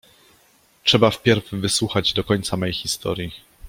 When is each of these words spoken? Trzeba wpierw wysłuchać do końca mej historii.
Trzeba 0.83 1.11
wpierw 1.11 1.49
wysłuchać 1.51 2.13
do 2.13 2.23
końca 2.23 2.57
mej 2.57 2.73
historii. 2.73 3.31